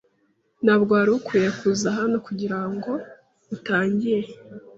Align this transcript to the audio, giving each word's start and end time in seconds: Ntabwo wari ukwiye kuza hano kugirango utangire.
Ntabwo 0.63 0.91
wari 0.97 1.11
ukwiye 1.17 1.49
kuza 1.59 1.87
hano 1.97 2.17
kugirango 2.25 2.91
utangire. 3.55 4.29